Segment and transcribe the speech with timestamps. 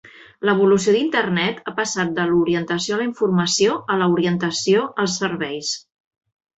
[0.47, 5.75] L'evolució d'Internet ha passat de l'orientació a la informació a la orientació als serveis.